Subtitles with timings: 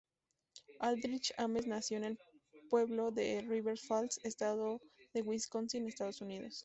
[0.79, 2.17] Aldrich Ames nació en el
[2.71, 4.81] pueblo de River Falls, estado
[5.13, 6.59] de Wisconsin, Estados Unidos.